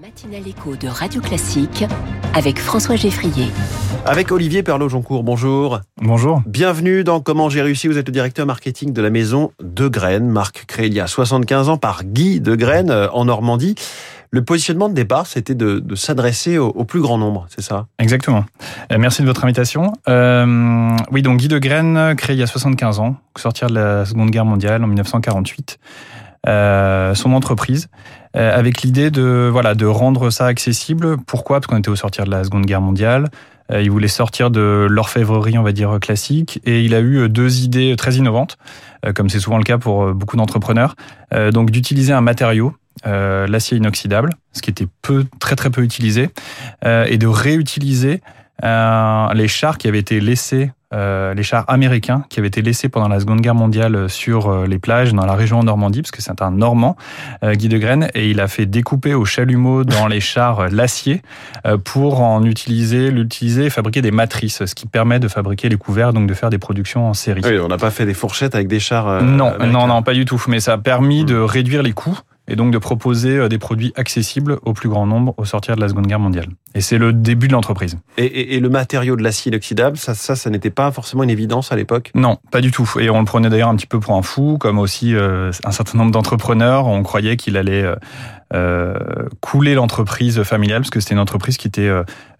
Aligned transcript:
matinale 0.00 0.46
écho 0.46 0.76
de 0.76 0.86
Radio 0.86 1.20
Classique 1.20 1.84
avec 2.34 2.60
François 2.60 2.94
Geffrier. 2.94 3.46
Avec 4.06 4.30
Olivier 4.30 4.62
Perlot-Joncourt, 4.62 5.24
bonjour. 5.24 5.80
Bonjour. 6.00 6.40
Bienvenue 6.46 7.02
dans 7.02 7.20
Comment 7.20 7.48
j'ai 7.48 7.62
réussi. 7.62 7.88
Vous 7.88 7.98
êtes 7.98 8.06
le 8.06 8.12
directeur 8.12 8.46
marketing 8.46 8.92
de 8.92 9.02
la 9.02 9.10
maison 9.10 9.50
De 9.60 9.88
Graines, 9.88 10.28
marque 10.28 10.66
créée 10.66 10.86
il 10.86 10.94
y 10.94 11.00
a 11.00 11.08
75 11.08 11.68
ans 11.68 11.78
par 11.78 12.04
Guy 12.04 12.40
De 12.40 12.54
Graines 12.54 12.90
euh, 12.90 13.08
en 13.10 13.24
Normandie. 13.24 13.74
Le 14.30 14.44
positionnement 14.44 14.88
de 14.88 14.94
départ, 14.94 15.26
c'était 15.26 15.54
de, 15.54 15.82
s'adresser 15.94 16.58
au, 16.58 16.84
plus 16.84 17.00
grand 17.00 17.16
nombre, 17.16 17.46
c'est 17.48 17.62
ça? 17.62 17.86
Exactement. 17.98 18.44
Euh, 18.92 18.98
merci 18.98 19.22
de 19.22 19.26
votre 19.26 19.42
invitation. 19.44 19.94
Euh, 20.06 20.90
oui, 21.10 21.22
donc 21.22 21.38
Guy 21.38 21.48
de 21.48 21.58
Graines, 21.58 22.14
créé 22.14 22.36
il 22.36 22.38
y 22.38 22.42
a 22.42 22.46
75 22.46 23.00
ans, 23.00 23.16
sortir 23.36 23.68
de 23.68 23.74
la 23.74 24.04
Seconde 24.04 24.30
Guerre 24.30 24.44
mondiale 24.44 24.84
en 24.84 24.86
1948. 24.86 25.78
Euh, 26.48 27.14
son 27.14 27.34
entreprise 27.34 27.88
euh, 28.34 28.56
avec 28.58 28.80
l'idée 28.82 29.10
de 29.10 29.50
voilà 29.52 29.74
de 29.74 29.84
rendre 29.84 30.30
ça 30.30 30.46
accessible. 30.46 31.18
Pourquoi? 31.26 31.60
Parce 31.60 31.66
qu'on 31.66 31.78
était 31.78 31.90
au 31.90 31.96
sortir 31.96 32.24
de 32.24 32.30
la 32.30 32.44
Seconde 32.44 32.64
Guerre 32.64 32.80
mondiale. 32.80 33.28
Euh, 33.70 33.82
il 33.82 33.90
voulait 33.90 34.08
sortir 34.08 34.50
de 34.50 34.86
l'orfèvrerie, 34.88 35.58
on 35.58 35.62
va 35.62 35.72
dire 35.72 35.98
classique, 36.00 36.60
et 36.64 36.82
il 36.82 36.94
a 36.94 37.00
eu 37.00 37.28
deux 37.28 37.60
idées 37.60 37.94
très 37.98 38.14
innovantes, 38.14 38.56
comme 39.14 39.28
c'est 39.28 39.40
souvent 39.40 39.58
le 39.58 39.64
cas 39.64 39.76
pour 39.76 40.14
beaucoup 40.14 40.36
d'entrepreneurs. 40.38 40.94
donc 41.52 41.70
d'utiliser 41.70 42.14
un 42.14 42.22
matériau 42.22 42.74
l'acier 43.04 43.76
inoxydable, 43.76 44.30
ce 44.52 44.62
qui 44.62 44.70
était 44.70 44.88
peu, 45.02 45.26
très 45.38 45.54
très 45.54 45.68
peu 45.68 45.82
utilisé, 45.82 46.30
et 46.84 47.18
de 47.18 47.26
réutiliser 47.26 48.22
les 48.62 49.48
chars 49.48 49.76
qui 49.76 49.86
avaient 49.86 49.98
été 49.98 50.20
laissés 50.20 50.70
euh, 50.94 51.34
les 51.34 51.42
chars 51.42 51.64
américains 51.68 52.24
qui 52.30 52.38
avaient 52.38 52.48
été 52.48 52.62
laissés 52.62 52.88
pendant 52.88 53.08
la 53.08 53.20
Seconde 53.20 53.42
Guerre 53.42 53.54
mondiale 53.54 54.08
sur 54.08 54.48
euh, 54.48 54.66
les 54.66 54.78
plages 54.78 55.12
dans 55.12 55.26
la 55.26 55.34
région 55.34 55.58
en 55.58 55.64
Normandie, 55.64 56.00
parce 56.00 56.12
que 56.12 56.22
c'est 56.22 56.40
un 56.40 56.50
Normand, 56.50 56.96
euh, 57.44 57.54
Guy 57.54 57.68
de 57.68 57.76
Graine, 57.76 58.08
et 58.14 58.30
il 58.30 58.40
a 58.40 58.48
fait 58.48 58.64
découper 58.64 59.12
au 59.12 59.26
chalumeau 59.26 59.84
dans 59.84 60.06
les 60.06 60.20
chars 60.20 60.68
l'acier 60.70 61.22
pour 61.84 62.22
en 62.22 62.42
utiliser, 62.44 63.10
l'utiliser 63.10 63.66
et 63.66 63.70
fabriquer 63.70 64.00
des 64.00 64.10
matrices, 64.10 64.64
ce 64.64 64.74
qui 64.74 64.86
permet 64.86 65.18
de 65.18 65.28
fabriquer 65.28 65.68
les 65.68 65.76
couverts, 65.76 66.12
donc 66.12 66.26
de 66.26 66.34
faire 66.34 66.50
des 66.50 66.58
productions 66.58 67.06
en 67.06 67.14
série. 67.14 67.42
Oui, 67.44 67.58
on 67.58 67.68
n'a 67.68 67.76
pas 67.76 67.90
fait 67.90 68.06
des 68.06 68.14
fourchettes 68.14 68.54
avec 68.54 68.68
des 68.68 68.80
chars. 68.80 69.22
non, 69.22 69.52
non, 69.58 69.86
non, 69.86 70.02
pas 70.02 70.14
du 70.14 70.24
tout. 70.24 70.42
Mais 70.48 70.60
ça 70.60 70.74
a 70.74 70.78
permis 70.78 71.24
de 71.24 71.36
réduire 71.36 71.82
les 71.82 71.92
coûts 71.92 72.18
et 72.48 72.56
donc 72.56 72.72
de 72.72 72.78
proposer 72.78 73.36
euh, 73.36 73.48
des 73.48 73.58
produits 73.58 73.92
accessibles 73.94 74.58
au 74.62 74.72
plus 74.72 74.88
grand 74.88 75.06
nombre 75.06 75.34
au 75.36 75.44
sortir 75.44 75.76
de 75.76 75.80
la 75.80 75.88
Seconde 75.88 76.06
Guerre 76.06 76.18
mondiale. 76.18 76.46
Et 76.74 76.80
c'est 76.80 76.98
le 76.98 77.12
début 77.12 77.46
de 77.46 77.52
l'entreprise. 77.52 77.98
Et, 78.16 78.58
le 78.58 78.68
matériau 78.68 79.16
de 79.16 79.22
l'acier 79.22 79.50
inoxydable, 79.50 79.96
ça, 79.96 80.14
ça, 80.14 80.34
ça 80.34 80.50
n'était 80.50 80.70
pas 80.70 80.90
forcément 80.90 81.22
une 81.22 81.30
évidence 81.30 81.70
à 81.72 81.76
l'époque? 81.76 82.10
Non, 82.14 82.38
pas 82.50 82.60
du 82.60 82.70
tout. 82.70 82.90
Et 82.98 83.10
on 83.10 83.20
le 83.20 83.24
prenait 83.24 83.50
d'ailleurs 83.50 83.68
un 83.68 83.76
petit 83.76 83.86
peu 83.86 84.00
pour 84.00 84.16
un 84.16 84.22
fou, 84.22 84.58
comme 84.58 84.78
aussi 84.78 85.14
euh, 85.14 85.50
un 85.64 85.70
certain 85.70 85.98
nombre 85.98 86.10
d'entrepreneurs. 86.10 86.86
On 86.86 87.02
croyait 87.02 87.36
qu'il 87.36 87.56
allait 87.56 87.84
euh, 88.54 88.94
couler 89.40 89.74
l'entreprise 89.74 90.42
familiale, 90.42 90.80
parce 90.80 90.90
que 90.90 91.00
c'était 91.00 91.14
une 91.14 91.20
entreprise 91.20 91.56
qui 91.56 91.68
était 91.68 91.90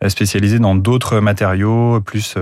spécialisée 0.08 0.58
dans 0.58 0.74
d'autres 0.74 1.20
matériaux, 1.20 2.00
plus 2.00 2.36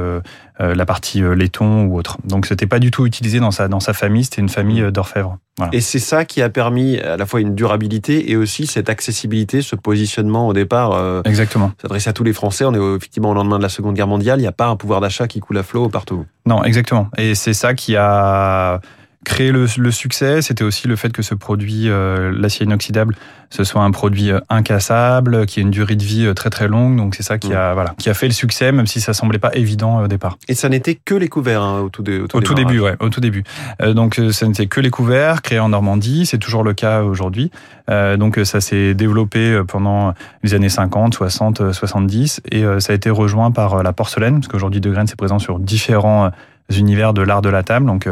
la 0.58 0.86
partie 0.86 1.20
laiton 1.20 1.84
ou 1.84 1.98
autre. 1.98 2.18
Donc 2.24 2.46
c'était 2.46 2.66
pas 2.66 2.78
du 2.78 2.90
tout 2.90 3.06
utilisé 3.06 3.40
dans 3.40 3.50
sa, 3.50 3.68
dans 3.68 3.80
sa 3.80 3.92
famille, 3.92 4.24
c'était 4.24 4.40
une 4.40 4.48
famille 4.48 4.90
d'orfèvres. 4.90 5.38
Et 5.72 5.80
c'est 5.80 5.98
ça 5.98 6.24
qui 6.26 6.42
a 6.42 6.50
permis 6.50 6.98
à 6.98 7.16
la 7.16 7.24
fois 7.24 7.40
une 7.40 7.54
durabilité 7.54 8.30
et 8.30 8.36
aussi 8.36 8.66
cette 8.66 8.90
accessibilité, 8.90 9.62
ce 9.62 9.74
positionnement 9.74 10.48
au 10.48 10.52
départ. 10.52 10.92
Euh, 10.92 11.22
Exactement. 11.24 11.72
S'adresser 11.80 12.10
à 12.10 12.12
tous 12.12 12.24
les 12.24 12.34
Français. 12.34 12.64
On 12.66 12.74
est 12.74 12.96
effectivement 12.96 13.30
au 13.30 13.34
lendemain 13.34 13.56
de 13.56 13.62
la 13.62 13.70
Seconde 13.70 13.94
Guerre 13.94 14.06
mondiale. 14.06 14.38
Il 14.38 14.42
n'y 14.42 14.48
a 14.48 14.52
pas 14.52 14.66
un 14.66 14.76
pouvoir 14.76 15.00
d'achat 15.00 15.26
qui 15.26 15.40
coule 15.40 15.56
à 15.56 15.62
flot 15.62 15.88
partout. 15.88 16.26
Non, 16.44 16.62
exactement. 16.62 17.08
Et 17.16 17.34
c'est 17.34 17.54
ça 17.54 17.72
qui 17.72 17.96
a 17.96 18.80
créé 19.26 19.50
le, 19.50 19.66
succès, 19.90 20.40
c'était 20.40 20.62
aussi 20.62 20.86
le 20.86 20.94
fait 20.94 21.10
que 21.10 21.20
ce 21.20 21.34
produit, 21.34 21.88
euh, 21.90 22.32
l'acier 22.32 22.64
inoxydable, 22.64 23.16
ce 23.50 23.64
soit 23.64 23.82
un 23.82 23.90
produit 23.90 24.30
euh, 24.30 24.38
incassable, 24.48 25.46
qui 25.46 25.58
ait 25.58 25.62
une 25.64 25.72
durée 25.72 25.96
de 25.96 26.04
vie 26.04 26.26
euh, 26.26 26.32
très 26.32 26.48
très 26.48 26.68
longue. 26.68 26.96
Donc 26.96 27.16
c'est 27.16 27.24
ça 27.24 27.36
qui 27.36 27.52
a 27.52 27.74
voilà, 27.74 27.94
qui 27.98 28.08
a 28.08 28.14
fait 28.14 28.28
le 28.28 28.32
succès, 28.32 28.70
même 28.70 28.86
si 28.86 29.00
ça 29.00 29.14
semblait 29.14 29.40
pas 29.40 29.50
évident 29.54 30.00
au 30.00 30.06
départ. 30.06 30.38
Et 30.46 30.54
ça 30.54 30.68
n'était 30.68 30.94
que 30.94 31.16
les 31.16 31.28
couverts 31.28 31.60
hein, 31.60 31.80
au 31.80 31.88
tout, 31.88 32.04
au 32.08 32.40
tout, 32.40 32.54
début, 32.54 32.78
ouais, 32.78 32.94
au 33.00 33.08
tout 33.08 33.20
début. 33.20 33.42
donc 33.80 34.20
ça 34.30 34.46
n'était 34.46 34.68
que 34.68 34.80
les 34.80 34.90
couverts 34.90 35.42
créés 35.42 35.58
en 35.58 35.70
Normandie. 35.70 36.24
C'est 36.24 36.38
toujours 36.38 36.62
le 36.62 36.72
cas 36.72 37.02
aujourd'hui. 37.02 37.50
donc 37.88 38.38
ça 38.44 38.60
s'est 38.60 38.94
développé 38.94 39.60
pendant 39.66 40.14
les 40.44 40.54
années 40.54 40.68
50, 40.68 41.14
60, 41.14 41.72
70, 41.72 42.42
et 42.52 42.62
ça 42.78 42.92
a 42.92 42.96
été 42.96 43.10
rejoint 43.10 43.50
par 43.50 43.82
la 43.82 43.92
porcelaine, 43.92 44.34
parce 44.34 44.46
qu'aujourd'hui 44.46 44.80
De 44.80 44.90
Graines 44.90 45.08
est 45.10 45.16
présent 45.16 45.40
sur 45.40 45.58
différents 45.58 46.30
univers 46.70 47.12
de 47.12 47.22
l'art 47.22 47.42
de 47.42 47.48
la 47.48 47.64
table. 47.64 47.86
Donc 47.86 48.08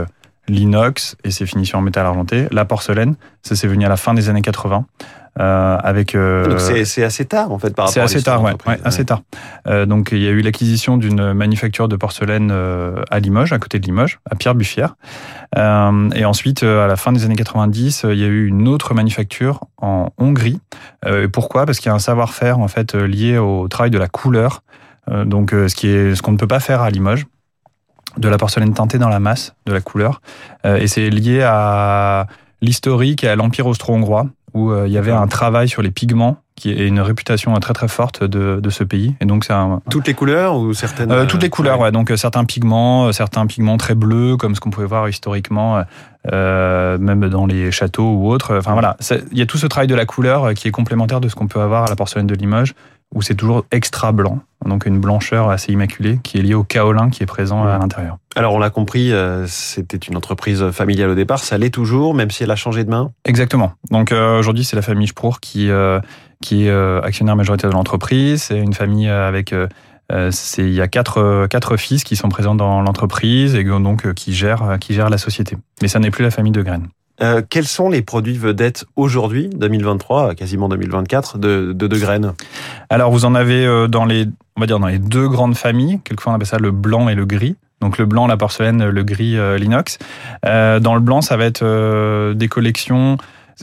l'inox 0.49 1.17
et 1.25 1.31
ses 1.31 1.47
finitions 1.47 1.79
en 1.79 1.83
métal 1.83 2.07
argenté, 2.07 2.47
la 2.51 2.65
porcelaine, 2.65 3.17
ça 3.43 3.57
s'est 3.57 3.69
venu 3.69 3.85
à 3.85 3.89
la 3.89 3.97
fin 3.97 4.15
des 4.15 4.29
années 4.29 4.43
80. 4.43 4.85
Euh, 5.41 5.77
avec 5.83 6.15
euh, 6.15 6.47
donc 6.47 6.61
c'est 6.61 7.03
assez 7.03 7.25
tard 7.25 7.51
en 7.51 7.59
fait 7.59 7.75
par 7.75 7.87
rapport 7.87 7.93
c'est 7.93 8.01
assez 8.01 8.23
tard 8.23 8.41
ouais, 8.41 8.53
ouais, 8.69 8.79
assez 8.85 9.05
tard. 9.05 9.23
Euh, 9.67 9.85
donc 9.85 10.11
il 10.13 10.23
y 10.23 10.29
a 10.29 10.31
eu 10.31 10.43
l'acquisition 10.43 10.97
d'une 10.97 11.33
manufacture 11.33 11.89
de 11.89 11.97
porcelaine 11.97 12.51
euh, 12.53 13.03
à 13.11 13.19
Limoges 13.19 13.53
à 13.53 13.59
côté 13.59 13.81
de 13.81 13.85
Limoges 13.85 14.21
à 14.31 14.37
Pierre 14.37 14.55
Buffière. 14.55 14.95
Euh, 15.59 16.09
et 16.15 16.25
ensuite 16.25 16.63
à 16.63 16.87
la 16.87 16.95
fin 16.95 17.11
des 17.11 17.25
années 17.25 17.35
90 17.35 18.07
il 18.11 18.19
y 18.21 18.23
a 18.23 18.29
eu 18.29 18.47
une 18.47 18.69
autre 18.69 18.95
manufacture 18.95 19.61
en 19.79 20.11
Hongrie. 20.19 20.61
Pourquoi? 21.33 21.67
Parce 21.67 21.79
qu'il 21.81 21.89
y 21.89 21.93
a 21.93 21.95
un 21.95 21.99
savoir-faire 21.99 22.61
en 22.61 22.69
fait 22.69 22.95
lié 22.95 23.37
au 23.37 23.67
travail 23.67 23.91
de 23.91 23.99
la 23.99 24.09
couleur. 24.09 24.63
Donc 25.11 25.51
ce 25.51 25.75
qui 25.75 25.89
est 25.89 26.15
ce 26.15 26.23
qu'on 26.23 26.33
ne 26.33 26.37
peut 26.37 26.47
pas 26.47 26.61
faire 26.61 26.81
à 26.81 26.91
Limoges 26.91 27.27
de 28.17 28.29
la 28.29 28.39
porcelaine 28.39 28.73
teintée 28.75 28.99
dans 28.99 29.09
la 29.09 29.21
masse, 29.21 29.55
de 29.67 29.73
la 29.73 29.81
couleur. 29.81 30.21
Euh, 30.65 30.77
et 30.77 30.87
c'est 30.87 31.11
lié 31.11 31.43
à 31.43 32.27
l'historique 32.61 33.25
et 33.25 33.29
à 33.29 33.37
l'Empire 33.37 33.67
austro-hongrois, 33.67 34.27
où 34.55 34.71
euh, 34.71 34.87
il 34.87 34.93
y 34.93 34.99
avait 34.99 35.13
un 35.13 35.27
travail 35.27 35.69
sur 35.69 35.83
les 35.83 35.91
pigments 35.91 36.39
qui 36.57 36.71
est 36.71 36.87
une 36.87 37.01
réputation 37.01 37.53
très 37.55 37.75
très 37.75 37.89
forte 37.89 38.23
de, 38.23 38.61
de 38.63 38.71
ce 38.71 38.85
pays. 38.85 39.17
Et 39.21 39.25
donc 39.25 39.45
c'est 39.45 39.53
toutes 39.91 40.07
les 40.07 40.15
couleurs 40.15 40.57
ou 40.57 40.73
certaines 40.73 41.11
euh, 41.11 41.27
toutes 41.27 41.43
les 41.43 41.51
couleurs, 41.51 41.81
ouais. 41.81 41.91
Donc 41.91 42.13
certains 42.15 42.45
pigments, 42.45 43.11
certains 43.11 43.45
pigments 43.47 43.77
très 43.77 43.97
bleus, 43.97 44.37
comme 44.37 44.55
ce 44.55 44.61
qu'on 44.61 44.71
pouvait 44.71 44.87
voir 44.87 45.09
historiquement, 45.09 45.83
euh, 46.33 46.97
même 46.99 47.29
dans 47.29 47.47
les 47.47 47.73
châteaux 47.73 48.09
ou 48.09 48.31
autres. 48.31 48.57
Enfin 48.57 48.73
voilà, 48.73 48.97
il 49.33 49.39
y 49.39 49.43
a 49.43 49.47
tout 49.47 49.59
ce 49.59 49.67
travail 49.67 49.89
de 49.89 49.97
la 49.97 50.07
couleur 50.07 50.55
qui 50.55 50.69
est 50.69 50.71
complémentaire 50.71 51.21
de 51.21 51.29
ce 51.29 51.35
qu'on 51.35 51.49
peut 51.49 51.61
avoir 51.61 51.87
à 51.87 51.89
la 51.89 51.97
porcelaine 51.97 52.29
de 52.29 52.37
Limoges, 52.37 52.75
où 53.15 53.23
c'est 53.23 53.35
toujours 53.35 53.65
extra 53.71 54.13
blanc, 54.13 54.41
donc 54.67 54.87
une 54.87 54.99
blancheur 54.99 55.49
assez 55.49 55.73
immaculée 55.73 56.19
qui 56.23 56.39
est 56.39 56.43
liée 56.43 56.55
au 56.55 56.65
kaolin 56.65 57.11
qui 57.11 57.23
est 57.23 57.27
présent 57.27 57.65
à 57.65 57.79
l'intérieur. 57.79 58.19
Alors 58.35 58.55
on 58.55 58.59
l'a 58.59 58.71
compris, 58.71 59.13
euh, 59.13 59.47
c'était 59.47 59.97
une 59.97 60.17
entreprise 60.17 60.71
familiale 60.71 61.11
au 61.11 61.15
départ, 61.15 61.39
ça 61.39 61.57
l'est 61.57 61.71
toujours, 61.71 62.15
même 62.15 62.31
si 62.31 62.43
elle 62.43 62.51
a 62.51 62.57
changé 62.57 62.85
de 62.85 62.91
main 62.91 63.13
Exactement. 63.25 63.73
Donc 63.91 64.11
euh, 64.11 64.39
aujourd'hui 64.39 64.65
c'est 64.65 64.77
la 64.77 64.83
famille 64.83 65.09
Sprour 65.09 65.41
qui, 65.41 65.71
euh, 65.71 66.01
qui 66.43 66.67
est 66.67 67.05
actionnaire 67.05 67.37
majoritaire 67.37 67.71
de 67.71 67.75
l'entreprise, 67.75 68.43
c'est 68.43 68.59
une 68.59 68.75
famille 68.75 69.09
avec... 69.09 69.55
il 70.13 70.73
y 70.73 70.81
a 70.81 70.89
quatre, 70.89 71.47
quatre 71.47 71.77
fils 71.77 72.05
qui 72.05 72.17
sont 72.17 72.29
présents 72.29 72.55
dans 72.55 72.83
l'entreprise 72.83 73.55
et 73.55 73.65
donc 73.65 74.13
qui 74.15 74.35
gèrent, 74.35 74.79
qui 74.81 74.93
gèrent 74.95 75.11
la 75.11 75.19
société. 75.19 75.57
Mais 75.83 75.89
ça 75.89 75.99
n'est 76.01 76.11
plus 76.11 76.25
la 76.25 76.31
famille 76.31 76.53
de 76.53 76.63
Graines. 76.63 76.89
Euh, 77.23 77.43
quels 77.49 77.67
sont 77.67 77.89
les 77.89 78.03
produits 78.03 78.37
vedettes 78.37 78.85
aujourd'hui, 78.97 79.49
2023, 79.49 80.35
quasiment 80.35 80.69
2024, 80.69 81.39
de, 81.39 81.73
de, 81.73 81.87
de 81.87 81.99
graines? 81.99 82.33
Alors 82.91 83.11
vous 83.13 83.25
en 83.25 83.35
avez 83.35 83.65
euh, 83.65 83.87
dans 83.87 84.05
les, 84.05 84.27
on 84.57 84.61
va 84.61 84.67
dire 84.67 84.81
dans 84.81 84.89
les 84.89 84.99
deux 84.99 85.29
grandes 85.29 85.57
familles. 85.57 86.01
Quelquefois 86.05 86.33
on 86.33 86.37
appelle 86.37 86.49
ça 86.49 86.59
le 86.59 86.73
blanc 86.73 87.09
et 87.09 87.15
le 87.15 87.25
gris. 87.25 87.57
Donc 87.81 87.99
le 87.99 88.07
blanc, 88.07 88.27
la 88.27 88.37
porcelaine, 88.37 88.85
le 88.85 89.03
gris, 89.05 89.37
euh, 89.37 89.59
l'inox. 89.59 89.99
dans 90.43 90.95
le 90.95 91.01
blanc, 91.01 91.21
ça 91.21 91.37
va 91.37 91.45
être 91.45 92.33
des 92.33 92.49
collections. 92.49 93.19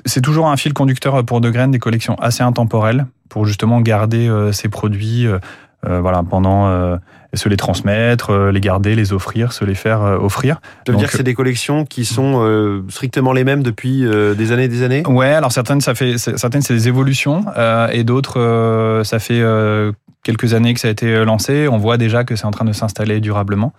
C'est 0.06 0.22
toujours 0.22 0.48
un 0.48 0.58
fil 0.58 0.74
conducteur 0.74 1.26
pour 1.26 1.42
de 1.42 1.50
graines, 1.50 1.72
des 1.72 1.80
collections 1.80 2.16
assez 2.16 2.44
intemporelles 2.44 3.06
pour 3.30 3.46
justement 3.46 3.82
garder 3.82 4.30
ces 4.52 4.70
produits 4.70 5.28
voilà, 5.84 6.24
pendant 6.24 6.68
euh, 6.68 6.98
se 7.34 7.50
les 7.50 7.58
transmettre, 7.58 8.32
euh, 8.32 8.52
les 8.52 8.60
garder, 8.60 8.96
les 8.96 9.14
offrir, 9.14 9.54
se 9.54 9.64
les 9.64 9.76
faire 9.76 10.02
offrir. 10.02 10.60
Ça 10.86 10.92
veut 10.92 10.98
dire 10.98 11.10
que 11.10 11.18
c'est 11.18 11.24
des 11.24 11.34
collections 11.34 11.86
qui 11.86 12.06
sont 12.06 12.84
strictement 12.90 13.34
les 13.34 13.44
mêmes 13.44 13.64
depuis 13.64 14.06
des 14.38 14.52
années 14.52 14.66
et 14.66 14.68
des 14.68 14.84
années? 14.84 15.04
Ouais, 15.08 15.34
alors 15.34 15.52
certaines, 15.52 15.82
ça 15.82 15.96
fait, 15.96 16.18
certaines 16.18 16.62
c'est 16.62 16.74
des 16.74 16.88
évolutions 16.88 17.46
et 17.92 18.04
d'autres, 18.04 19.02
ça 19.04 19.20
fait 19.20 19.42
quelques 20.24 20.54
années 20.54 20.74
que 20.74 20.80
ça 20.80 20.88
a 20.88 20.92
été 20.92 21.24
lancé. 21.26 21.68
On 21.68 21.78
voit 21.78 21.98
déjà 21.98 22.24
que 22.24 22.36
c'est 22.36 22.46
en 22.46 22.52
train 22.52 22.66
de 22.66 22.74
s'installer 22.74 23.20
durablement. 23.20 23.74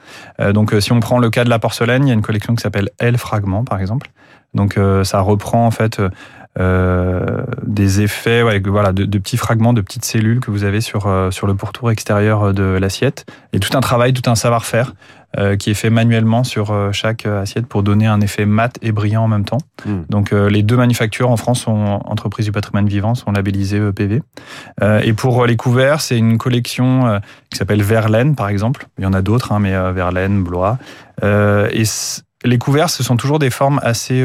donc 0.52 0.74
si 0.80 0.92
on 0.92 1.00
prend 1.00 1.18
le 1.18 1.30
cas 1.30 1.44
de 1.44 1.50
la 1.50 1.58
porcelaine, 1.58 2.06
il 2.06 2.08
y 2.08 2.12
a 2.12 2.14
une 2.14 2.22
collection 2.22 2.54
qui 2.54 2.62
s'appelle 2.62 2.90
L 2.98 3.18
Fragment, 3.18 3.64
par 3.64 3.80
exemple. 3.80 4.10
Donc 4.54 4.78
ça 5.04 5.20
reprend 5.20 5.66
en 5.66 5.70
fait 5.70 5.98
euh, 5.98 6.10
des 6.58 8.02
effets, 8.02 8.42
ouais, 8.42 8.60
voilà, 8.60 8.92
de, 8.92 9.04
de, 9.04 9.18
petits 9.18 9.38
fragments, 9.38 9.72
de 9.72 9.80
petites 9.80 10.04
cellules 10.04 10.40
que 10.40 10.50
vous 10.50 10.64
avez 10.64 10.82
sur 10.82 11.06
euh, 11.06 11.30
sur 11.30 11.46
le 11.46 11.54
pourtour 11.54 11.90
extérieur 11.90 12.52
de 12.52 12.62
l'assiette, 12.62 13.24
et 13.54 13.58
tout 13.58 13.76
un 13.76 13.80
travail, 13.80 14.12
tout 14.12 14.30
un 14.30 14.34
savoir-faire 14.34 14.92
euh, 15.38 15.56
qui 15.56 15.70
est 15.70 15.74
fait 15.74 15.88
manuellement 15.88 16.44
sur 16.44 16.76
chaque 16.92 17.24
assiette 17.24 17.66
pour 17.66 17.82
donner 17.82 18.06
un 18.06 18.20
effet 18.20 18.44
mat 18.44 18.78
et 18.82 18.92
brillant 18.92 19.24
en 19.24 19.28
même 19.28 19.46
temps. 19.46 19.60
Hmm. 19.86 20.02
Donc 20.10 20.32
les 20.32 20.62
deux 20.62 20.76
manufactures 20.76 21.30
en 21.30 21.38
France 21.38 21.62
sont 21.62 22.00
entreprises 22.04 22.44
du 22.44 22.52
patrimoine 22.52 22.86
vivant, 22.86 23.14
sont 23.14 23.32
labellisées 23.32 23.78
EPV. 23.78 24.20
et 25.02 25.12
pour 25.14 25.46
les 25.46 25.56
couverts, 25.56 26.02
c'est 26.02 26.18
une 26.18 26.36
collection 26.36 27.20
qui 27.50 27.56
s'appelle 27.56 27.82
Verlaine 27.82 28.36
par 28.36 28.48
exemple. 28.48 28.88
Il 28.98 29.04
y 29.04 29.06
en 29.06 29.14
a 29.14 29.22
d'autres, 29.22 29.52
hein, 29.52 29.58
mais 29.58 29.72
Verlaine, 29.92 30.44
Blois. 30.44 30.76
et 31.22 31.84
les 32.44 32.58
couverts, 32.58 32.90
ce 32.90 33.02
sont 33.02 33.16
toujours 33.16 33.38
des 33.38 33.50
formes 33.50 33.80
assez 33.82 34.22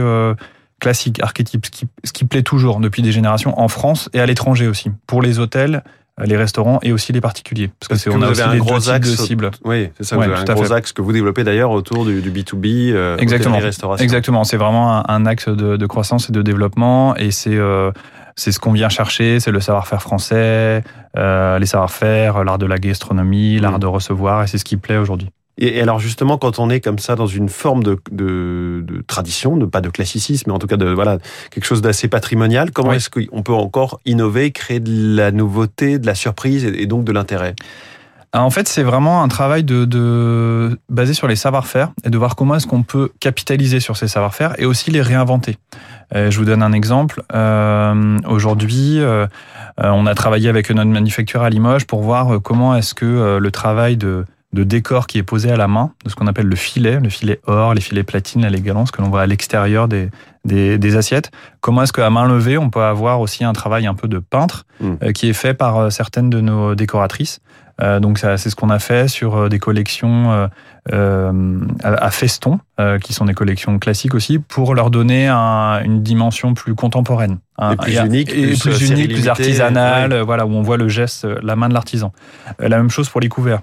classique, 0.80 1.22
archétype, 1.22 1.66
ce 1.66 1.72
qui, 1.72 1.88
ce 2.04 2.14
qui 2.14 2.26
plaît 2.26 2.44
toujours 2.44 2.80
depuis 2.80 3.02
des 3.02 3.12
générations 3.12 3.60
en 3.60 3.68
France 3.68 4.10
et 4.14 4.20
à 4.20 4.26
l'étranger 4.26 4.68
aussi, 4.68 4.92
pour 5.08 5.22
les 5.22 5.40
hôtels, 5.40 5.84
les 6.26 6.38
restaurants 6.38 6.80
et 6.82 6.92
aussi 6.92 7.14
les 7.14 7.22
particuliers. 7.22 7.70
Parce 7.80 7.88
que, 7.90 7.96
c'est 7.96 8.10
on 8.10 8.22
a 8.22 8.30
aussi 8.30 8.42
un 8.42 8.58
gros 8.58 8.90
axe 8.90 9.12
de 9.12 9.16
cible. 9.16 9.52
Oui, 9.64 9.90
c'est 9.98 10.04
ça. 10.04 10.16
vous 10.16 10.24
avez 10.24 10.34
un 10.34 10.44
gros 10.44 10.72
axe 10.74 10.92
que 10.92 11.02
vous 11.02 11.14
développez 11.14 11.44
d'ailleurs 11.44 11.72
autour 11.72 12.06
du, 12.06 12.22
du 12.22 12.32
B2B, 12.32 12.92
euh, 12.92 13.18
Exactement. 13.18 13.60
restauration. 13.60 14.04
Exactement. 14.04 14.44
C'est 14.44 14.58
vraiment 14.58 14.98
un, 14.98 15.04
un, 15.08 15.26
axe 15.26 15.48
de, 15.48 15.78
de, 15.78 15.86
croissance 15.86 16.30
et 16.30 16.32
de 16.32 16.42
développement 16.42 17.16
et 17.16 17.32
c'est 17.32 17.56
euh, 17.56 17.92
c'est 18.36 18.52
ce 18.52 18.60
qu'on 18.60 18.72
vient 18.72 18.90
chercher, 18.90 19.40
c'est 19.40 19.52
le 19.52 19.60
savoir-faire 19.60 20.02
français, 20.02 20.84
euh, 21.18 21.60
les 21.60 21.66
savoir-faire, 21.66 22.44
l'art 22.44 22.60
de 22.60 22.68
la 22.68 22.78
gastronomie, 22.78 23.60
l'art 23.60 23.80
de 23.80 23.88
recevoir 23.88 24.44
et 24.44 24.48
c'est 24.48 24.60
ce 24.60 24.66
qui 24.66 24.78
plaît 24.78 24.98
aujourd'hui. 24.98 25.30
Et 25.58 25.82
alors 25.82 26.00
justement, 26.00 26.38
quand 26.38 26.60
on 26.60 26.70
est 26.70 26.82
comme 26.82 27.00
ça 27.00 27.16
dans 27.16 27.26
une 27.26 27.50
forme 27.50 27.84
de, 27.84 28.00
de, 28.12 28.84
de 28.86 29.02
tradition, 29.02 29.58
de, 29.58 29.66
pas 29.66 29.82
de 29.82 29.90
classicisme, 29.90 30.50
mais 30.50 30.54
en 30.54 30.60
tout 30.60 30.68
cas 30.68 30.78
de 30.78 30.88
voilà 30.88 31.18
quelque 31.50 31.66
chose 31.66 31.82
d'assez 31.82 32.08
patrimonial, 32.08 32.72
comment 32.72 32.94
est-ce 32.94 33.10
qu'on 33.10 33.42
peut 33.42 33.54
encore 33.54 34.00
innover, 34.06 34.52
créer 34.52 34.80
de 34.80 35.16
la 35.16 35.32
nouveauté, 35.32 35.98
de 35.98 36.06
la 36.06 36.16
surprise 36.16 36.64
et, 36.66 36.86
donc 36.86 37.06
de 37.06 37.12
l'intérêt? 37.12 37.56
En 38.34 38.50
fait, 38.52 38.68
c'est 38.68 38.84
vraiment 38.84 39.24
un 39.24 39.30
travail 39.30 39.64
de, 39.64 39.86
de 39.86 40.78
basé 40.90 41.14
sur 41.14 41.28
les 41.28 41.38
savoir-faire 41.38 41.92
et 42.04 42.10
de 42.10 42.18
voir 42.18 42.36
comment 42.36 42.56
est-ce 42.56 42.68
qu'on 42.68 42.84
peut 42.84 43.10
capitaliser 43.20 43.80
sur 43.80 43.98
ces 43.98 44.08
savoir-faire 44.08 44.54
et 44.60 44.66
aussi 44.66 44.92
les 44.92 45.02
réinventer. 45.02 45.58
Euh, 46.14 46.30
je 46.30 46.38
vous 46.38 46.46
donne 46.46 46.62
un 46.62 46.74
exemple. 46.74 47.24
Euh, 47.34 48.18
Aujourd'hui, 48.28 49.00
euh, 49.00 49.26
on 49.78 50.06
a 50.06 50.14
travaillé 50.14 50.50
avec 50.50 50.70
notre 50.70 50.90
manufacture 50.90 51.42
à 51.42 51.50
Limoges 51.50 51.88
pour 51.88 52.02
voir 52.02 52.40
comment 52.44 52.76
est-ce 52.76 52.94
que 52.94 53.38
le 53.38 53.52
travail 53.52 53.98
de 53.98 54.26
de 54.54 54.64
décor 54.64 55.08
qui 55.08 55.18
est 55.18 55.24
posé 55.24 55.52
à 55.52 55.58
la 55.58 55.68
main, 55.68 55.92
de 56.06 56.10
ce 56.10 56.16
qu'on 56.16 56.28
appelle 56.28 56.48
le 56.48 56.56
filet, 56.56 57.00
le 57.00 57.10
filet 57.10 57.40
or, 57.46 57.74
les 57.74 57.82
filets 57.82 58.04
platine, 58.04 58.48
les 58.48 58.62
galons, 58.62 58.86
ce 58.86 58.92
que 58.92 59.02
l'on 59.02 59.10
voit 59.10 59.22
à 59.22 59.26
l'extérieur 59.26 59.88
des, 59.88 60.10
des, 60.46 60.96
assiettes. 60.96 61.32
Comment 61.60 61.84
est-ce 61.84 61.94
qu'à 61.94 62.10
main 62.10 62.28
levée, 62.28 62.58
on 62.58 62.70
peut 62.70 62.84
avoir 62.84 63.20
aussi 63.20 63.44
un 63.44 63.54
travail 63.54 63.86
un 63.88 63.94
peu 63.94 64.08
de 64.08 64.20
peintre 64.20 64.66
hmm. 64.80 64.94
euh, 65.04 65.12
qui 65.12 65.30
est 65.30 65.34
fait 65.34 65.54
par 65.54 65.78
euh, 65.78 65.90
certaines 65.90 66.30
de 66.30 66.42
nos 66.42 66.76
décoratrices 66.76 67.40
euh, 67.80 68.00
donc 68.00 68.18
c'est 68.18 68.38
ce 68.38 68.56
qu'on 68.56 68.72
a 68.72 68.80
fait 68.80 69.08
sur 69.08 69.50
des 69.50 69.60
collections 69.60 70.50
à, 70.92 72.10
feston, 72.10 72.60
qui 73.04 73.14
sont 73.14 73.26
des 73.26 73.36
collections 73.36 73.78
classiques 73.78 74.16
aussi, 74.16 74.40
pour 74.40 74.74
leur 74.74 74.90
donner 74.90 75.30
une 75.30 76.02
dimension 76.02 76.56
plus 76.56 76.74
contemporaine, 76.74 77.38
et 77.62 77.76
plus 77.76 78.00
unique, 78.00 78.32
plus, 78.32 78.60
plus, 78.60 78.90
unique, 78.90 79.14
plus 79.14 79.28
artisanale, 79.28 80.22
voilà 80.22 80.48
où 80.48 80.54
on 80.54 80.64
voit 80.64 80.78
le 80.78 80.88
geste, 80.88 81.28
la 81.44 81.56
main 81.56 81.70
de 81.70 81.76
l'artisan. 81.76 82.14
la 82.58 82.78
même 82.78 82.90
chose 82.90 83.10
pour 83.10 83.22
les 83.22 83.30
couverts 83.30 83.62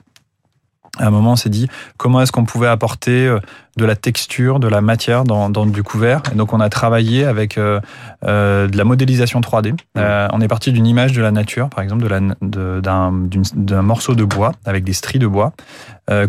à 0.99 1.06
un 1.06 1.11
moment, 1.11 1.32
on 1.32 1.37
s'est 1.37 1.50
dit 1.50 1.69
comment 1.96 2.20
est-ce 2.20 2.32
qu'on 2.32 2.44
pouvait 2.44 2.69
apporter 2.69 3.26
euh, 3.26 3.41
de 3.76 3.85
la 3.85 3.96
texture, 3.96 4.61
de 4.61 4.69
la 4.69 4.81
matière 4.81 5.25
dans, 5.25 5.50
dans 5.50 5.67
du 5.67 5.82
couvert? 5.82 6.23
Et 6.32 6.37
donc, 6.37 6.52
on 6.52 6.61
a 6.61 6.69
travaillé 6.69 7.25
avec 7.25 7.58
euh, 7.58 7.81
euh 8.25 8.69
de 8.69 8.76
la 8.76 8.85
modélisation 8.85 9.41
3D. 9.41 9.73
Mmh. 9.73 9.76
Euh, 9.99 10.29
on 10.32 10.41
est 10.41 10.49
parti 10.49 10.73
d'une 10.73 10.87
image 10.87 11.12
de 11.12 11.20
la 11.20 11.31
nature, 11.31 11.69
par 11.69 11.82
exemple, 11.82 12.06
d'un 12.41 13.82
morceau 13.82 14.14
de 14.14 14.25
bois 14.25 14.52
avec 14.64 14.85
des 14.85 14.93
stries 14.93 15.19
de 15.19 15.26
bois 15.26 15.52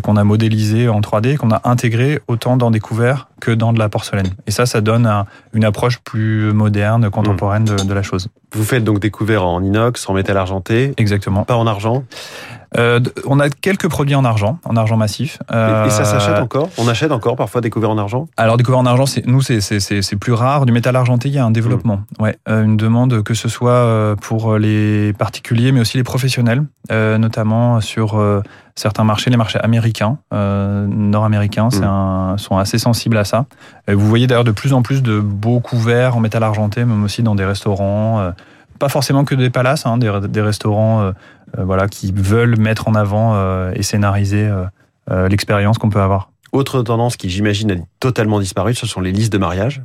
qu'on 0.02 0.16
a 0.16 0.24
modélisé 0.24 0.88
en 0.88 1.02
3D, 1.02 1.36
qu'on 1.36 1.50
a 1.50 1.60
intégré 1.64 2.20
autant 2.28 2.56
dans 2.56 2.70
des 2.70 2.80
couverts 2.80 3.28
que 3.42 3.50
dans 3.50 3.74
de 3.74 3.78
la 3.78 3.90
porcelaine. 3.90 4.28
Et 4.46 4.50
ça, 4.50 4.64
ça 4.64 4.80
donne 4.80 5.06
une 5.52 5.64
approche 5.66 5.98
plus 5.98 6.50
moderne, 6.54 7.10
contemporaine 7.10 7.64
de, 7.64 7.76
de, 7.84 7.92
la 7.92 8.02
chose. 8.02 8.28
Vous 8.52 8.64
faites 8.64 8.84
donc 8.84 9.00
des 9.00 9.10
couverts 9.10 9.44
en 9.44 9.62
inox, 9.62 10.08
en 10.08 10.14
métal 10.14 10.38
argenté 10.38 10.94
Exactement. 10.96 11.44
Pas 11.44 11.56
en 11.56 11.66
argent 11.66 12.04
euh, 12.76 13.00
on 13.26 13.40
a 13.40 13.48
quelques 13.48 13.88
produits 13.88 14.14
en 14.14 14.24
argent, 14.24 14.58
en 14.64 14.76
argent 14.76 14.96
massif. 14.96 15.38
et, 15.52 15.90
ça 15.90 16.04
s'achète 16.04 16.38
encore? 16.38 16.68
On 16.78 16.88
achète 16.88 17.12
encore 17.12 17.36
parfois 17.36 17.60
des 17.60 17.70
couverts 17.70 17.90
en 17.90 17.98
argent? 17.98 18.26
Alors 18.36 18.56
des 18.56 18.64
couverts 18.64 18.80
en 18.80 18.86
argent, 18.86 19.04
nous 19.26 19.40
c'est 19.40 20.16
plus 20.18 20.32
rare. 20.32 20.66
Du 20.66 20.72
métal 20.72 20.96
argenté, 20.96 21.28
il 21.28 21.34
y 21.34 21.38
a 21.38 21.44
un 21.44 21.50
développement. 21.50 22.00
Hmm. 22.18 22.22
Ouais, 22.22 22.38
euh, 22.48 22.64
une 22.64 22.76
demande 22.76 23.22
que 23.22 23.34
ce 23.34 23.48
soit 23.48 23.70
euh, 23.70 24.16
pour 24.16 24.56
les 24.58 25.12
particuliers, 25.12 25.72
mais 25.72 25.80
aussi 25.80 25.96
les 25.96 26.04
professionnels, 26.04 26.64
notamment 26.90 27.80
sur 27.80 28.22
certains 28.74 29.04
marchés, 29.04 29.30
les 29.30 29.36
marchés 29.36 29.58
américains, 29.60 30.18
nord-américains, 30.32 31.68
hmm. 31.68 32.38
sont 32.38 32.58
assez 32.58 32.78
sensibles 32.78 33.16
à 33.16 33.24
ça. 33.24 33.46
vous 33.88 34.06
voyez 34.06 34.26
d'ailleurs 34.26 34.44
de 34.44 34.52
plus 34.52 34.72
en 34.72 34.82
plus 34.82 35.02
de 35.02 35.20
beaux 35.20 35.60
couverts 35.60 36.16
en 36.16 36.20
métal 36.20 36.42
argenté, 36.42 36.84
même 36.84 37.04
aussi 37.04 37.22
dans 37.22 37.34
des 37.34 37.44
restaurants 37.44 38.32
pas 38.78 38.88
forcément 38.88 39.24
que 39.24 39.34
des 39.34 39.50
palaces, 39.50 39.86
hein, 39.86 39.98
des, 39.98 40.40
restaurants 40.40 41.00
euh, 41.00 41.12
euh, 41.58 41.64
voilà, 41.64 41.88
qui 41.88 42.12
veulent 42.12 42.58
mettre 42.58 42.88
en 42.88 42.94
avant 42.94 43.34
euh, 43.34 43.72
et 43.74 43.82
scénariser 43.82 44.50
l'expérience 45.08 45.78
qu'on 45.78 45.90
peut 45.90 46.00
avoir. 46.00 46.30
Autre 46.52 46.82
tendance 46.82 47.16
qui, 47.16 47.30
j'imagine, 47.30 47.70
a 47.70 47.74
totalement 48.00 48.40
disparu, 48.40 48.74
ce 48.74 48.86
sont 48.86 49.00
les 49.00 49.12
listes 49.12 49.32
de 49.32 49.38
mariage. 49.38 49.82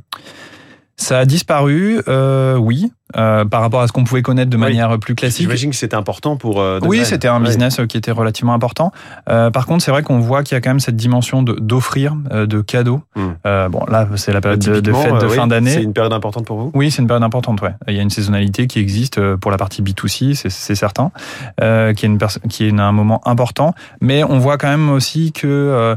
Ça 1.02 1.18
a 1.18 1.24
disparu, 1.24 2.00
euh, 2.06 2.56
oui, 2.56 2.92
euh, 3.16 3.44
par 3.44 3.60
rapport 3.60 3.80
à 3.80 3.88
ce 3.88 3.92
qu'on 3.92 4.04
pouvait 4.04 4.22
connaître 4.22 4.50
de 4.50 4.56
manière 4.56 4.96
plus 5.00 5.16
classique. 5.16 5.42
J'imagine 5.42 5.70
que 5.70 5.76
c'était 5.76 5.96
important 5.96 6.36
pour. 6.36 6.60
Euh, 6.60 6.78
oui, 6.82 7.04
c'était 7.04 7.26
un 7.26 7.40
business 7.40 7.80
qui 7.88 7.96
était 7.96 8.12
relativement 8.12 8.54
important. 8.54 8.92
par 9.26 9.66
contre, 9.66 9.82
c'est 9.82 9.90
vrai 9.90 10.04
qu'on 10.04 10.20
voit 10.20 10.44
qu'il 10.44 10.54
y 10.54 10.58
a 10.58 10.60
quand 10.60 10.70
même 10.70 10.80
cette 10.80 10.96
dimension 10.96 11.42
d'offrir 11.42 12.14
de, 12.14 12.60
cadeaux. 12.60 13.02
Hmm. 13.16 13.32
bon, 13.68 13.84
là, 13.88 14.06
c'est 14.14 14.32
la 14.32 14.40
période 14.40 14.60
de, 14.60 14.92
fête 14.92 15.14
de 15.14 15.28
fin 15.28 15.48
d'année. 15.48 15.72
C'est 15.72 15.82
une 15.82 15.92
période 15.92 16.12
importante 16.12 16.46
pour 16.46 16.58
vous? 16.58 16.70
Oui, 16.74 16.92
c'est 16.92 17.02
une 17.02 17.08
période 17.08 17.24
importante. 17.24 17.60
Ouais, 17.62 17.74
il 17.88 17.94
y 17.94 17.98
a 17.98 18.02
une 18.02 18.10
saisonnalité 18.10 18.68
qui 18.68 18.78
existe 18.78 19.20
pour 19.36 19.50
la 19.50 19.56
partie 19.56 19.82
B2C, 19.82 20.34
c'est 20.34 20.74
certain, 20.76 21.10
qui 21.58 21.64
est 21.64 22.08
une 22.08 22.18
qui 22.48 22.68
est 22.68 22.78
un 22.78 22.92
moment 22.92 23.20
important. 23.26 23.74
Mais 24.00 24.22
on 24.22 24.38
voit 24.38 24.56
quand 24.56 24.68
même 24.68 24.88
aussi 24.90 25.32
que 25.32 25.48
euh, 25.48 25.96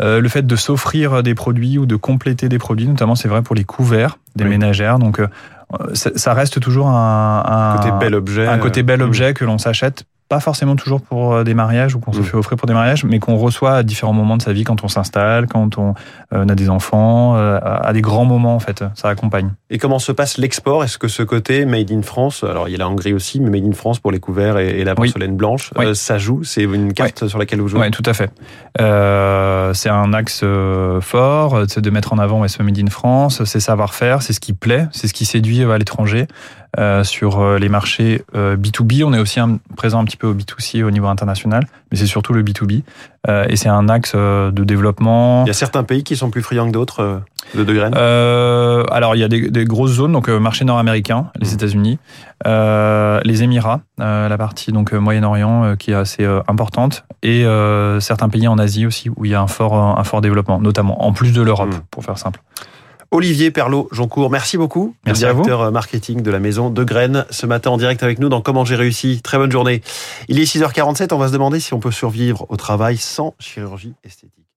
le 0.00 0.28
fait 0.28 0.46
de 0.46 0.56
s'offrir 0.56 1.22
des 1.22 1.34
produits 1.34 1.78
ou 1.78 1.86
de 1.86 1.96
compléter 1.96 2.48
des 2.48 2.58
produits, 2.58 2.88
notamment 2.88 3.14
c'est 3.14 3.28
vrai 3.28 3.42
pour 3.42 3.54
les 3.54 3.64
couverts 3.64 4.18
des 4.36 4.44
ménagères. 4.44 4.98
Donc 4.98 5.20
euh, 5.20 5.26
ça 5.94 6.34
reste 6.34 6.60
toujours 6.60 6.88
un, 6.88 7.42
un 7.46 7.76
côté 7.76 7.90
bel 7.98 8.14
objet, 8.14 8.46
un 8.46 8.58
côté 8.58 8.82
bel 8.82 9.02
euh, 9.02 9.06
objet 9.06 9.34
que 9.34 9.44
l'on 9.44 9.58
s'achète 9.58 10.04
pas 10.30 10.38
forcément 10.38 10.76
toujours 10.76 11.00
pour 11.00 11.34
euh, 11.34 11.44
des 11.44 11.54
mariages 11.54 11.96
ou 11.96 11.98
qu'on 11.98 12.12
se 12.12 12.20
mm. 12.20 12.24
fait 12.24 12.36
offrir 12.36 12.56
pour 12.56 12.68
des 12.68 12.72
mariages, 12.72 13.04
mais 13.04 13.18
qu'on 13.18 13.34
reçoit 13.34 13.72
à 13.72 13.82
différents 13.82 14.12
moments 14.12 14.36
de 14.36 14.42
sa 14.42 14.52
vie 14.52 14.62
quand 14.62 14.84
on 14.84 14.88
s'installe, 14.88 15.48
quand 15.48 15.76
on, 15.76 15.94
euh, 16.32 16.46
a 16.48 16.54
des 16.54 16.70
enfants, 16.70 17.34
euh, 17.36 17.58
à 17.60 17.92
des 17.92 18.00
grands 18.00 18.24
moments 18.24 18.54
en 18.54 18.60
fait, 18.60 18.84
ça 18.94 19.08
accompagne. 19.08 19.50
Et 19.70 19.78
comment 19.78 19.98
se 19.98 20.12
passe 20.12 20.38
l'export? 20.38 20.84
Est-ce 20.84 20.98
que 20.98 21.08
ce 21.08 21.24
côté 21.24 21.64
made 21.64 21.90
in 21.90 22.02
France, 22.02 22.44
alors 22.44 22.68
il 22.68 22.72
y 22.72 22.74
a 22.76 22.78
la 22.78 22.88
Hongrie 22.88 23.12
aussi, 23.12 23.40
mais 23.40 23.50
made 23.50 23.68
in 23.68 23.72
France 23.72 23.98
pour 23.98 24.12
les 24.12 24.20
couverts 24.20 24.56
et, 24.58 24.84
la 24.84 24.94
porcelaine 24.94 25.36
blanche, 25.36 25.72
ça 25.94 26.18
joue? 26.18 26.44
C'est 26.44 26.62
une 26.62 26.92
carte 26.92 27.26
sur 27.26 27.38
laquelle 27.38 27.60
vous 27.60 27.68
jouez? 27.68 27.80
Oui, 27.80 27.90
tout 27.90 28.04
à 28.06 28.14
fait. 28.14 28.30
c'est 28.78 29.90
un 29.90 30.12
axe 30.12 30.44
fort, 31.00 31.64
c'est 31.66 31.80
de 31.80 31.90
mettre 31.90 32.12
en 32.12 32.18
avant 32.18 32.46
ce 32.46 32.62
made 32.62 32.78
in 32.78 32.88
France, 32.88 33.42
c'est 33.44 33.60
savoir-faire, 33.60 34.22
c'est 34.22 34.32
ce 34.32 34.40
qui 34.40 34.52
plaît, 34.52 34.86
c'est 34.92 35.08
ce 35.08 35.12
qui 35.12 35.24
séduit 35.24 35.64
à 35.64 35.76
l'étranger. 35.76 36.28
Euh, 36.78 37.02
sur 37.02 37.40
euh, 37.40 37.58
les 37.58 37.68
marchés 37.68 38.22
B2B. 38.32 39.00
Euh, 39.00 39.04
on 39.04 39.12
est 39.12 39.18
aussi 39.18 39.40
présent 39.76 39.98
un 39.98 40.04
petit 40.04 40.16
peu 40.16 40.28
au 40.28 40.34
B2C 40.34 40.84
au 40.84 40.92
niveau 40.92 41.08
international, 41.08 41.64
mais 41.90 41.98
c'est 41.98 42.06
surtout 42.06 42.32
le 42.32 42.44
B2B. 42.44 42.82
et 43.48 43.56
c'est 43.56 43.68
un 43.68 43.88
axe 43.88 44.14
de 44.14 44.64
développement. 44.64 45.44
Il 45.44 45.48
y 45.48 45.50
a 45.50 45.54
certains 45.54 45.82
pays 45.82 46.04
qui 46.04 46.14
sont 46.14 46.30
plus 46.30 46.42
friands 46.42 46.68
que 46.68 46.72
d'autres 46.72 47.22
de, 47.56 47.64
de 47.64 47.74
graines 47.74 47.94
Alors, 47.94 49.16
il 49.16 49.18
y 49.18 49.24
a 49.24 49.28
des, 49.28 49.64
grosses 49.64 49.92
zones, 49.92 50.12
donc 50.12 50.28
marché 50.28 50.64
nord-américain, 50.64 51.30
les 51.40 51.50
mmh. 51.50 51.54
États-Unis, 51.54 51.98
les 52.44 53.42
Émirats, 53.42 53.80
la 53.98 54.38
partie 54.38 54.70
donc 54.70 54.92
Moyen-Orient 54.92 55.74
qui 55.76 55.90
est 55.90 55.94
assez 55.94 56.24
importante, 56.46 57.04
et 57.24 57.44
certains 57.98 58.28
pays 58.28 58.46
en 58.46 58.58
Asie 58.58 58.86
aussi 58.86 59.08
où 59.08 59.24
il 59.24 59.32
y 59.32 59.34
a 59.34 59.40
un 59.40 59.48
fort, 59.48 59.74
un 59.74 60.04
fort 60.04 60.20
développement, 60.20 60.60
notamment 60.60 61.04
en 61.04 61.12
plus 61.12 61.32
de 61.32 61.42
l'Europe, 61.42 61.74
mmh. 61.74 61.80
pour 61.90 62.04
faire 62.04 62.16
simple. 62.16 62.40
Olivier 63.12 63.50
Perlot-Joncourt, 63.50 64.30
merci 64.30 64.56
beaucoup. 64.56 64.94
Merci 65.04 65.22
directeur 65.22 65.62
à 65.62 65.66
vous. 65.66 65.72
marketing 65.72 66.22
de 66.22 66.30
la 66.30 66.38
maison 66.38 66.70
de 66.70 66.84
Graines, 66.84 67.26
ce 67.30 67.44
matin 67.44 67.70
en 67.70 67.76
direct 67.76 68.02
avec 68.04 68.20
nous 68.20 68.28
dans 68.28 68.40
Comment 68.40 68.64
j'ai 68.64 68.76
réussi. 68.76 69.20
Très 69.20 69.36
bonne 69.36 69.50
journée. 69.50 69.82
Il 70.28 70.38
est 70.38 70.44
6h47, 70.44 71.12
on 71.12 71.18
va 71.18 71.28
se 71.28 71.32
demander 71.32 71.58
si 71.58 71.74
on 71.74 71.80
peut 71.80 71.90
survivre 71.90 72.46
au 72.50 72.56
travail 72.56 72.96
sans 72.96 73.34
chirurgie 73.40 73.94
esthétique. 74.04 74.49